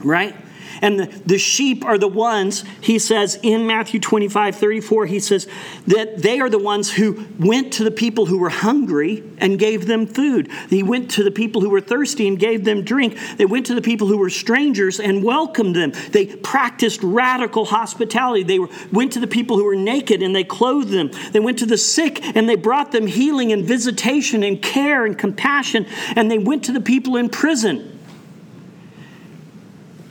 [0.00, 0.34] right?
[0.82, 5.46] And the, the sheep are the ones, he says in Matthew 25, 34, he says
[5.86, 9.86] that they are the ones who went to the people who were hungry and gave
[9.86, 10.50] them food.
[10.68, 13.18] He went to the people who were thirsty and gave them drink.
[13.36, 15.92] They went to the people who were strangers and welcomed them.
[16.10, 18.42] They practiced radical hospitality.
[18.42, 18.58] They
[18.92, 21.10] went to the people who were naked and they clothed them.
[21.32, 25.18] They went to the sick and they brought them healing and visitation and care and
[25.18, 25.86] compassion.
[26.16, 27.98] And they went to the people in prison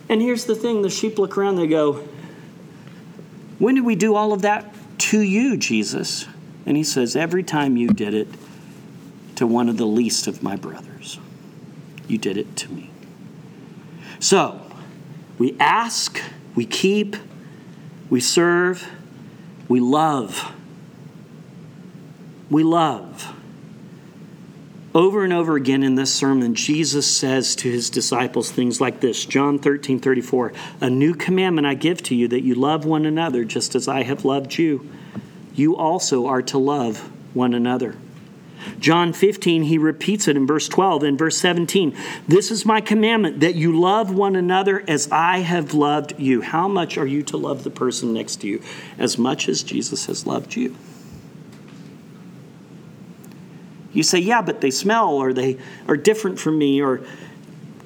[0.10, 2.08] and here's the thing the sheep look around, they go,
[3.60, 6.28] When did we do all of that to you, Jesus?
[6.66, 8.28] And he says, Every time you did it
[9.36, 11.20] to one of the least of my brothers,
[12.08, 12.90] you did it to me.
[14.20, 14.60] So,
[15.38, 16.22] we ask,
[16.56, 17.16] we keep,
[18.10, 18.90] we serve,
[19.70, 20.52] we love.
[22.50, 23.39] We love.
[24.94, 29.24] Over and over again in this sermon, Jesus says to his disciples things like this
[29.24, 33.46] John 13, 34, A new commandment I give to you that you love one another
[33.46, 34.90] just as I have loved you.
[35.54, 37.96] You also are to love one another.
[38.80, 41.04] John 15, he repeats it in verse 12.
[41.04, 41.96] and verse 17,
[42.28, 46.42] this is my commandment that you love one another as I have loved you.
[46.42, 48.62] How much are you to love the person next to you?
[48.98, 50.76] As much as Jesus has loved you.
[53.92, 57.02] You say, yeah, but they smell or they are different from me or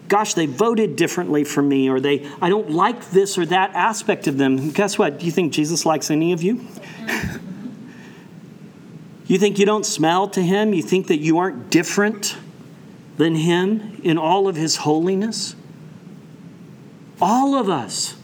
[0.09, 4.27] gosh, they voted differently from me or they I don't like this or that aspect
[4.27, 4.71] of them.
[4.71, 5.19] guess what?
[5.19, 6.65] Do you think Jesus likes any of you?
[9.27, 10.73] you think you don't smell to him?
[10.73, 12.35] You think that you aren't different
[13.17, 15.55] than him in all of his holiness?
[17.21, 18.15] All of us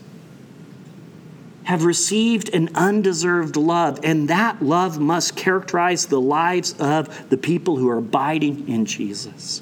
[1.70, 7.76] have received an undeserved love, and that love must characterize the lives of the people
[7.78, 9.62] who are abiding in Jesus.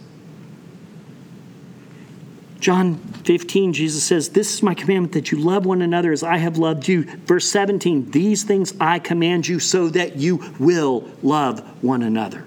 [2.62, 2.96] John
[3.26, 6.58] 15, Jesus says, This is my commandment that you love one another as I have
[6.58, 7.04] loved you.
[7.04, 12.46] Verse 17, These things I command you so that you will love one another.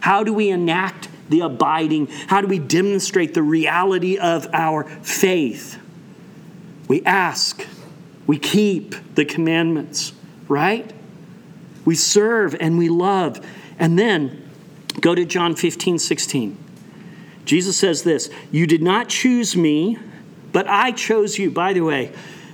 [0.00, 2.06] How do we enact the abiding?
[2.06, 5.78] How do we demonstrate the reality of our faith?
[6.88, 7.66] We ask,
[8.32, 10.14] we keep the commandments,
[10.48, 10.90] right?
[11.84, 13.46] We serve and we love.
[13.78, 14.48] And then
[15.02, 16.56] go to John 15, 16.
[17.44, 19.98] Jesus says this You did not choose me,
[20.50, 21.50] but I chose you.
[21.50, 22.10] By the way,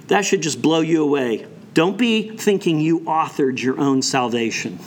[0.09, 1.47] that should just blow you away.
[1.75, 4.81] Don't be thinking you authored your own salvation.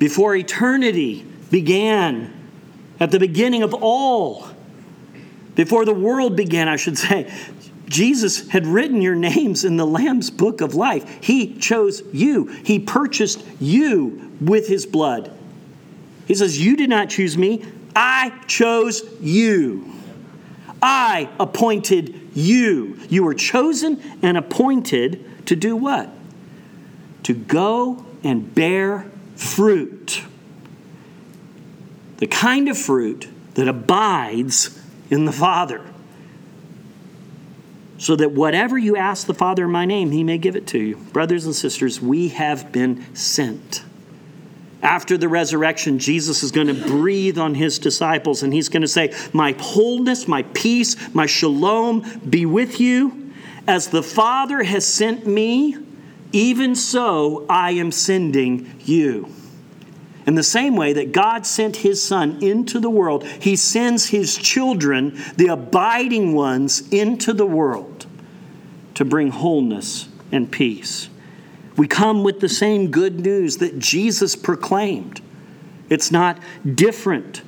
[0.00, 2.34] Before eternity began,
[2.98, 4.48] at the beginning of all,
[5.54, 7.32] before the world began, I should say,
[7.88, 11.24] Jesus had written your names in the Lamb's book of life.
[11.24, 15.32] He chose you, He purchased you with His blood.
[16.26, 17.64] He says, You did not choose me,
[17.96, 19.92] I chose you.
[20.80, 22.98] I appointed you.
[23.08, 26.08] You were chosen and appointed to do what?
[27.24, 30.22] To go and bear fruit.
[32.18, 34.80] The kind of fruit that abides
[35.10, 35.82] in the Father
[37.98, 40.78] so that whatever you ask the Father in my name, he may give it to
[40.78, 40.96] you.
[40.96, 43.82] Brothers and sisters, we have been sent.
[44.80, 48.88] After the resurrection, Jesus is going to breathe on his disciples and he's going to
[48.88, 53.32] say, My wholeness, my peace, my shalom be with you.
[53.66, 55.76] As the Father has sent me,
[56.32, 59.34] even so I am sending you.
[60.28, 64.36] In the same way that God sent his Son into the world, he sends his
[64.36, 68.04] children, the abiding ones, into the world
[68.92, 71.08] to bring wholeness and peace.
[71.78, 75.22] We come with the same good news that Jesus proclaimed.
[75.88, 76.38] It's not
[76.74, 77.40] different.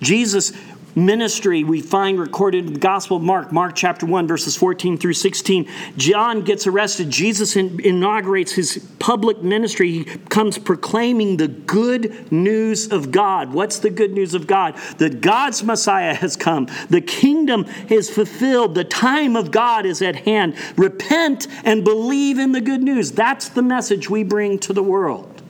[0.00, 0.54] Jesus
[0.94, 5.14] ministry we find recorded in the Gospel of Mark, Mark chapter 1, verses 14 through
[5.14, 5.68] 16.
[5.96, 7.10] John gets arrested.
[7.10, 9.90] Jesus inaugurates his public ministry.
[9.90, 13.52] He comes proclaiming the good news of God.
[13.52, 14.76] What's the good news of God?
[14.98, 20.16] That God's Messiah has come, the kingdom is fulfilled, the time of God is at
[20.16, 20.54] hand.
[20.76, 23.12] Repent and believe in the good news.
[23.12, 25.42] That's the message we bring to the world.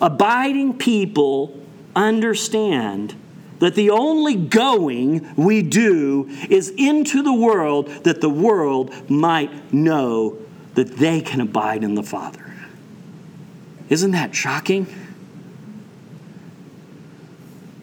[0.00, 1.58] Abiding people
[1.94, 3.14] understand
[3.60, 10.36] that the only going we do is into the world that the world might know
[10.74, 12.54] that they can abide in the Father.
[13.88, 14.86] Isn't that shocking?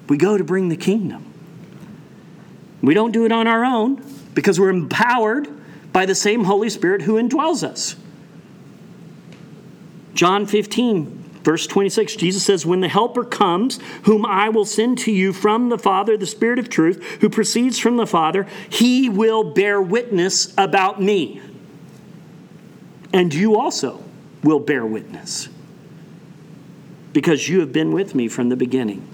[0.10, 1.26] We go to bring the kingdom.
[2.82, 4.04] We don't do it on our own
[4.34, 5.48] because we're empowered
[5.92, 7.96] by the same Holy Spirit who indwells us.
[10.14, 15.14] John 15, Verse 26, Jesus says, When the Helper comes, whom I will send to
[15.14, 19.54] you from the Father, the Spirit of truth, who proceeds from the Father, he will
[19.54, 21.40] bear witness about me.
[23.14, 24.04] And you also
[24.44, 25.48] will bear witness,
[27.14, 29.08] because you have been with me from the beginning.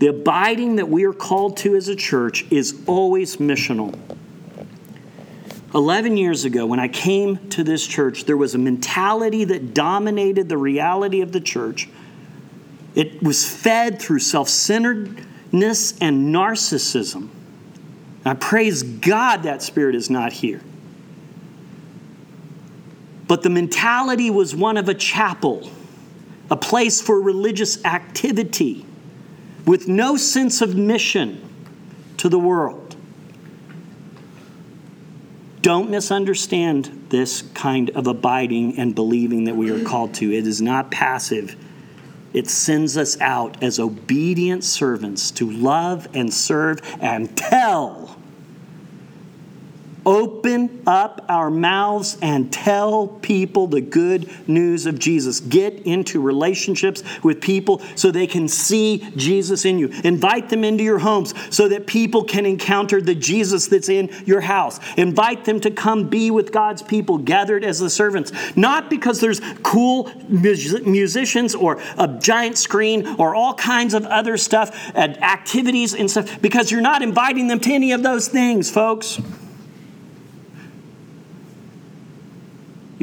[0.00, 3.96] The abiding that we are called to as a church is always missional.
[5.74, 10.48] 11 years ago, when I came to this church, there was a mentality that dominated
[10.48, 11.88] the reality of the church.
[12.94, 17.28] It was fed through self centeredness and narcissism.
[18.24, 20.62] I praise God that spirit is not here.
[23.26, 25.70] But the mentality was one of a chapel,
[26.50, 28.86] a place for religious activity
[29.66, 31.42] with no sense of mission
[32.18, 32.83] to the world.
[35.64, 40.30] Don't misunderstand this kind of abiding and believing that we are called to.
[40.30, 41.56] It is not passive.
[42.34, 48.18] It sends us out as obedient servants to love and serve and tell
[50.06, 55.40] Open up our mouths and tell people the good news of Jesus.
[55.40, 59.88] Get into relationships with people so they can see Jesus in you.
[60.04, 64.42] Invite them into your homes so that people can encounter the Jesus that's in your
[64.42, 64.78] house.
[64.96, 68.32] Invite them to come be with God's people gathered as the servants.
[68.56, 74.92] Not because there's cool musicians or a giant screen or all kinds of other stuff
[74.94, 79.20] and activities and stuff, because you're not inviting them to any of those things, folks.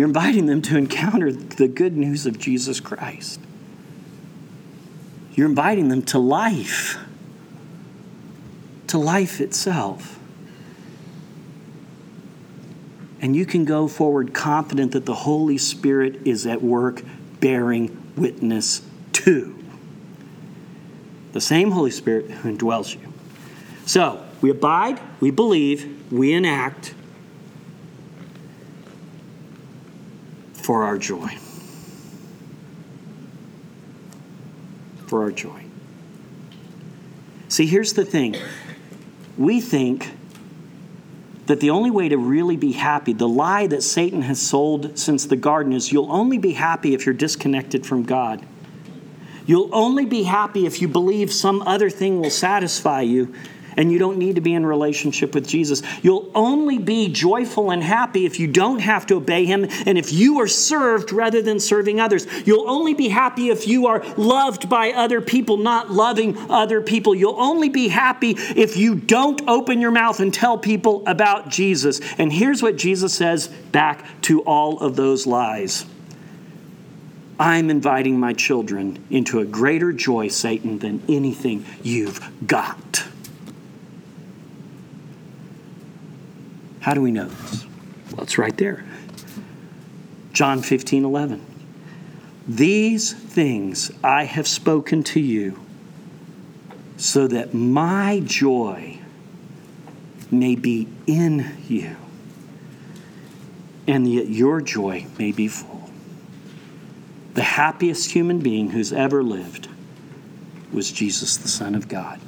[0.02, 3.40] You're inviting them to encounter the good news of Jesus Christ.
[5.34, 6.98] You're inviting them to life,
[8.88, 10.18] to life itself.
[13.22, 17.04] And you can go forward confident that the Holy Spirit is at work
[17.40, 18.82] bearing witness
[19.14, 19.56] to
[21.34, 23.14] the same Holy Spirit who indwells you.
[23.86, 26.96] So, we abide, we believe, we enact,
[30.62, 31.38] for our joy.
[35.08, 35.66] For our joy.
[37.50, 38.38] See, here's the thing
[39.38, 40.12] we think
[41.48, 45.26] that the only way to really be happy, the lie that Satan has sold since
[45.26, 48.46] the garden, is you'll only be happy if you're disconnected from God.
[49.46, 53.34] You'll only be happy if you believe some other thing will satisfy you
[53.78, 55.82] and you don't need to be in relationship with Jesus.
[56.02, 60.12] You'll only be joyful and happy if you don't have to obey him and if
[60.12, 62.28] you are served rather than serving others.
[62.46, 67.16] You'll only be happy if you are loved by other people, not loving other people.
[67.16, 72.02] You'll only be happy if you don't open your mouth and tell people about Jesus.
[72.18, 75.86] And here's what Jesus says back to all of those lies.
[77.42, 83.04] I'm inviting my children into a greater joy, Satan, than anything you've got.
[86.82, 87.66] How do we know this?
[88.12, 88.84] Well, it's right there.
[90.34, 91.46] John 15, 11.
[92.48, 95.60] These things I have spoken to you
[96.98, 98.98] so that my joy
[100.32, 101.96] may be in you
[103.88, 105.90] and that your joy may be full.
[107.36, 109.68] The happiest human being who's ever lived
[110.72, 112.20] was Jesus, the Son of God.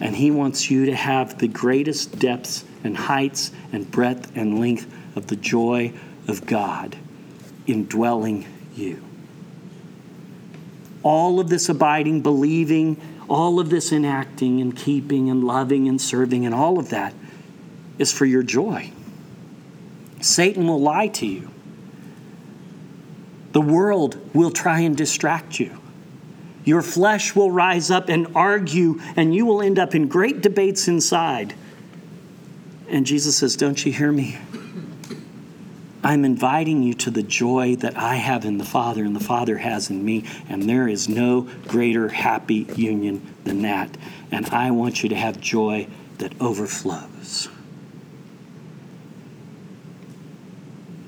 [0.00, 4.92] And he wants you to have the greatest depths and heights and breadth and length
[5.16, 5.92] of the joy
[6.28, 6.96] of God
[7.66, 9.02] indwelling you.
[11.02, 16.44] All of this abiding, believing, all of this enacting and keeping and loving and serving
[16.44, 17.14] and all of that
[17.98, 18.90] is for your joy.
[20.20, 21.50] Satan will lie to you.
[23.52, 25.78] The world will try and distract you.
[26.64, 30.88] Your flesh will rise up and argue, and you will end up in great debates
[30.88, 31.54] inside.
[32.90, 34.36] And Jesus says, Don't you hear me?
[36.02, 39.58] I'm inviting you to the joy that I have in the Father and the Father
[39.58, 43.96] has in me, and there is no greater happy union than that.
[44.32, 45.86] And I want you to have joy
[46.18, 47.48] that overflows.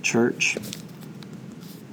[0.03, 0.59] Church,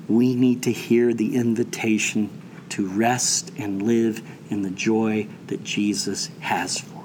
[0.07, 2.29] we need to hear the invitation
[2.69, 6.98] to rest and live in the joy that Jesus has for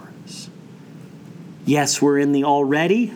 [1.65, 3.13] Yes, we're in the already.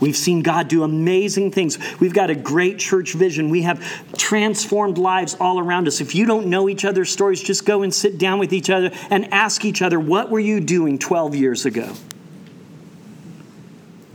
[0.00, 1.78] We've seen God do amazing things.
[1.98, 3.50] We've got a great church vision.
[3.50, 3.82] We have
[4.16, 6.00] transformed lives all around us.
[6.00, 8.90] If you don't know each other's stories, just go and sit down with each other
[9.10, 11.92] and ask each other, What were you doing 12 years ago?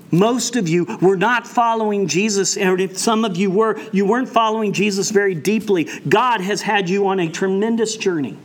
[0.09, 4.29] Most of you were not following Jesus, and if some of you were, you weren't
[4.29, 5.85] following Jesus very deeply.
[6.07, 8.37] God has had you on a tremendous journey.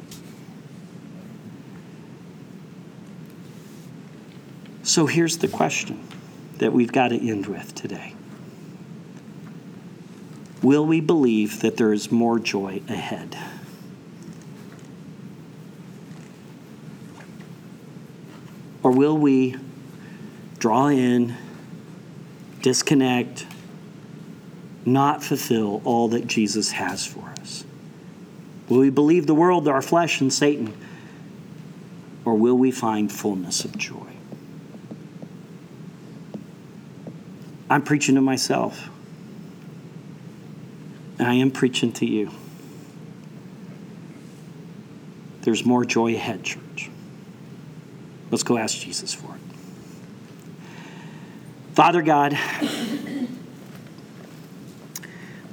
[4.89, 6.03] So here's the question
[6.57, 8.14] that we've got to end with today
[10.62, 13.36] Will we believe that there is more joy ahead?
[18.82, 19.57] Or will we
[20.59, 21.36] draw in,
[22.62, 23.47] disconnect,
[24.86, 27.62] not fulfill all that Jesus has for us?
[28.70, 30.72] Will we believe the world, our flesh, and Satan?
[32.24, 34.17] Or will we find fullness of joy?
[37.70, 38.88] I'm preaching to myself.
[41.18, 42.30] And I am preaching to you.
[45.42, 46.90] There's more joy ahead, church.
[48.30, 49.40] Let's go ask Jesus for it.
[51.74, 52.36] Father God,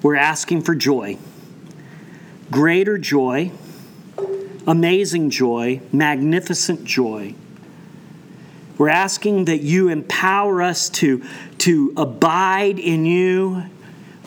[0.02, 1.18] we're asking for joy,
[2.52, 3.52] greater joy,
[4.68, 7.36] amazing joy, magnificent joy.
[8.78, 11.24] We're asking that you empower us to,
[11.60, 13.64] to abide in you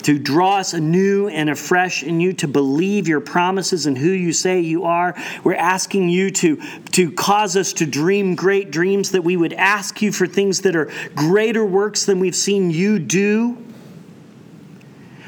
[0.03, 4.33] to draw us anew and afresh in you, to believe your promises and who you
[4.33, 5.15] say you are.
[5.45, 6.57] We're asking you to,
[6.93, 10.77] to cause us to dream great dreams, that we would ask you for things that
[10.77, 13.65] are greater works than we've seen you do.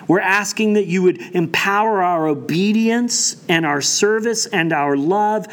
[0.08, 5.46] We're asking that you would empower our obedience and our service and our love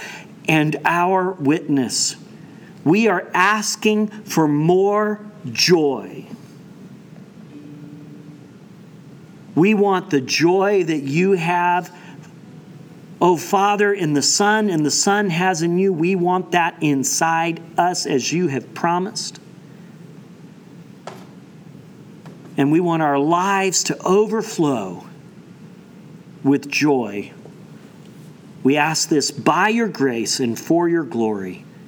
[0.47, 2.15] and our witness.
[2.87, 5.19] We are asking for more
[5.51, 6.25] joy.
[9.55, 11.93] We want the joy that you have.
[13.19, 17.61] Oh, Father, in the Son, and the Son has in you, we want that inside
[17.77, 19.41] us as you have promised.
[22.55, 25.05] And we want our lives to overflow
[26.41, 27.33] with joy.
[28.63, 31.65] We ask this by your grace and for your glory.